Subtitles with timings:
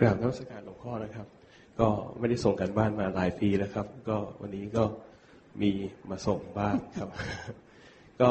[0.00, 1.26] กราบนมัสการหลวงพ่อนะครับ
[1.80, 1.88] ก็
[2.18, 4.84] ไม่ได้ส่งกันบ้านมาหลายปีแล้วครับ ก็วันนี้ก็
[5.62, 5.70] มี
[6.10, 7.08] มาส่งบ้างครับ
[8.20, 8.30] ก็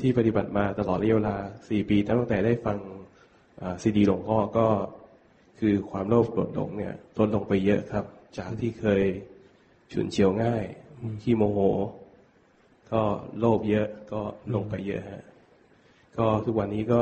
[0.00, 1.36] ที่ปฏิบัติมาตลอดระยะเวลา
[1.68, 2.78] สี่ปีตั้งแต่ได้ฟัง
[3.82, 4.66] ซีดีหลวงพ่อก็
[5.60, 8.04] คือความโลภโกรธหลงเนี่ยลดลงไปเยอะครับ
[8.38, 9.02] จากที่เคย
[9.92, 10.64] ฉุนเฉียวง่าย
[11.22, 11.58] ขี้โมโห
[12.92, 13.02] ก็
[13.38, 14.20] โลภเยอะก็
[14.54, 15.24] ลงไปเยอะฮะ
[16.18, 17.00] ก็ทุกวันนี้ก็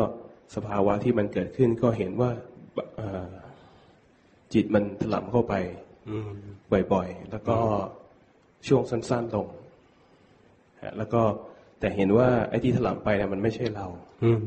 [0.55, 2.31] สภาวะที่มันเกิดขึ้นก็เห็นว่า
[4.55, 5.55] จิตมันถลำเข้าไป
[6.93, 7.57] บ่อยๆ แล้วก็
[8.69, 9.49] ช่วงสั้นๆลง
[10.97, 11.23] แล้วก็
[11.81, 13.87] แต่เห็นว่าไอ้ที่ถลำไปนะมันไม่ใช่เรา
[14.25, 14.43] อืม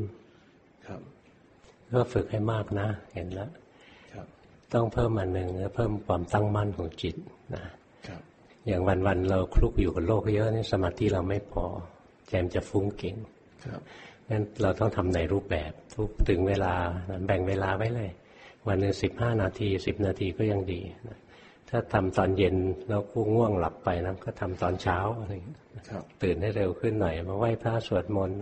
[0.86, 1.00] ครับ
[1.92, 3.50] ก็ฝึกให้มากนะ เห็นแล้ว
[4.74, 7.16] ต้องเพิ่มอันหนึ่งเพิ่มความตั้งมั่นของจิต
[7.54, 7.64] นะ
[8.06, 8.20] ครับ
[8.66, 11.64] อย่างวันๆเราคลุกอยู่กับโลกเยอะนี่สมาธิเราไม่พอ
[12.28, 13.16] แจมจะฟุ้งเก่ง
[13.64, 13.80] ครับ
[14.30, 16.72] งั้นเราต้องทำในรูปแบบทุกถึงเวลา
[17.26, 18.10] แบ่งเวลาไว้เลย
[18.66, 21.18] วันหนึ่งสิบห้านาทีสิบนาทีก็ยังดีนะ
[21.68, 22.56] ถ้าทำตอนเย็น
[22.88, 25.32] แล้วกูง่วงหลับไปนะก็ทำตอนเช้าอะไร
[26.22, 28.38] ตื่นให้เร็วขึ้นหน่อย มาไหว้พระสวดมนต์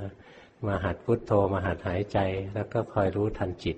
[0.66, 2.18] มาหัดพุทโธมาหัดหายใจ
[2.54, 3.76] แล้วก็คอยรู้ทันจิต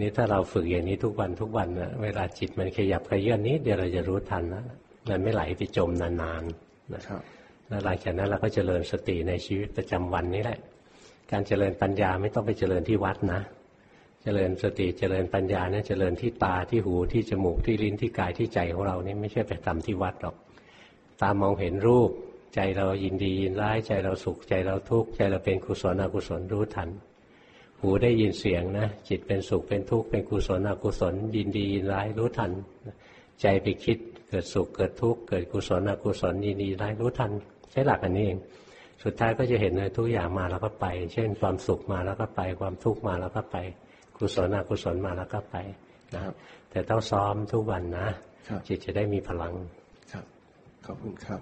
[0.00, 4.64] นี่ถ้าเราฝึกอย่างนี้ทุกวันทุกวันนะเวลาจิตมันขยับขยื่นนี้เดี๋ยวเราจะรู้ทันนะ
[5.08, 7.22] มันไม่ไหลไปจมนานๆนะครับ
[7.68, 10.58] แล้วหลังจากนั้นเราก็เจริญสติในชีวิตประจำวันนี้แหละ
[11.30, 13.40] การเจริญปัญญาไม่ต้องไปเจริญที่วัดนะ
[14.22, 20.36] เจริญสติเจริญปัญญาเนี่ยเจริญที่ตาที่หูที่จมูกที่ลิ้นที่กายที่ใจของเรานี่ไม่ใช่ไปทำที่วัดหรอก
[21.20, 22.10] ตามองเห็นรูป
[22.54, 26.88] ใจเรายินดียินร้ายใจเราสุขใจเราทุกข์ใจเราเป็นกุศลอกุศลรู้ทัน
[27.80, 32.52] หูได้ยินเสียงนะ จิตเป็นสุขเป็นทุกข์เป็นกุศลอกุศล ยินดียินร้ายรู้ทัน
[33.42, 37.30] ใจไปคิดเกิดสุขเกิดทุกข์เกิดกุศลอกุศลยินดีร้ายรู้ทัน
[37.70, 38.38] ใช้หลักอันนี้เอง
[39.04, 43.56] สุดท้ายก็จะเห็นเลยทุกอย่างมาแล้วก็ไป เช่นความสุขมาแล้วก็ไป ความทุกข์มาแล้วก็ไป
[44.18, 45.56] กุศลอกุศลมาแล้วก็ไป
[46.14, 46.34] นะครับ
[46.70, 48.06] แต่ต้องซ้อมทุกวันนะ
[48.66, 49.54] จิตจะได้มีพลัง
[50.12, 50.24] ครับ
[50.86, 51.36] ขอบคุณครับ